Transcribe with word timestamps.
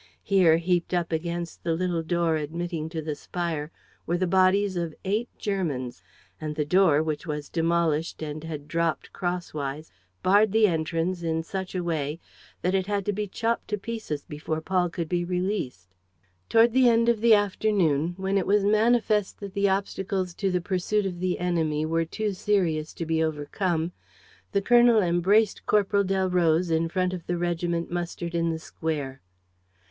Here, 0.23 0.57
heaped 0.57 0.95
up 0.95 1.11
against 1.11 1.63
the 1.63 1.75
little 1.75 2.01
door 2.01 2.35
admitting 2.35 2.89
to 2.89 3.03
the 3.03 3.13
spire, 3.13 3.69
were 4.07 4.17
the 4.17 4.25
bodies 4.25 4.75
of 4.75 4.95
eight 5.05 5.29
Germans; 5.37 6.01
and 6.41 6.55
the 6.55 6.65
door, 6.65 7.03
which 7.03 7.27
was 7.27 7.49
demolished 7.51 8.23
and 8.23 8.43
had 8.43 8.67
dropped 8.67 9.13
crosswise, 9.13 9.91
barred 10.23 10.53
the 10.53 10.65
entrance 10.65 11.21
in 11.21 11.43
such 11.43 11.75
a 11.75 11.83
way 11.83 12.19
that 12.63 12.73
it 12.73 12.87
had 12.87 13.05
to 13.05 13.13
be 13.13 13.27
chopped 13.27 13.67
to 13.67 13.77
pieces 13.77 14.25
before 14.25 14.59
Paul 14.59 14.89
could 14.89 15.07
be 15.07 15.23
released. 15.23 15.93
Toward 16.49 16.73
the 16.73 16.89
end 16.89 17.07
of 17.07 17.21
the 17.21 17.35
afternoon, 17.35 18.15
when 18.17 18.39
it 18.39 18.47
was 18.47 18.63
manifest 18.63 19.39
that 19.39 19.53
the 19.53 19.69
obstacles 19.69 20.33
to 20.33 20.49
the 20.49 20.61
pursuit 20.61 21.05
of 21.05 21.19
the 21.19 21.37
enemy 21.37 21.85
were 21.85 22.05
too 22.05 22.33
serious 22.33 22.91
to 22.95 23.05
be 23.05 23.21
overcome, 23.23 23.91
the 24.51 24.63
colonel 24.63 24.99
embraced 24.99 25.63
Corporal 25.67 26.03
Delroze 26.03 26.71
in 26.71 26.89
front 26.89 27.13
of 27.13 27.27
the 27.27 27.37
regiment 27.37 27.91
mustered 27.91 28.33
in 28.33 28.49
the 28.49 28.57
square. 28.57 29.21